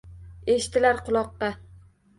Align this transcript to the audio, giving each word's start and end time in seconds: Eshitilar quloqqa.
Eshitilar 0.53 1.05
quloqqa. 1.11 1.55